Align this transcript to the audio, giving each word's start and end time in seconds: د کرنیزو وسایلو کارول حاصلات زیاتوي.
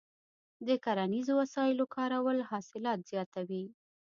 د 0.67 0.69
کرنیزو 0.85 1.33
وسایلو 1.41 1.85
کارول 1.95 2.37
حاصلات 2.51 2.99
زیاتوي. 3.11 3.63